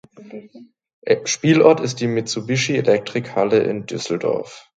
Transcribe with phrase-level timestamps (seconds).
[1.25, 4.67] Spielort ist die Mitsubishi Electric Halle in Düsseldorf.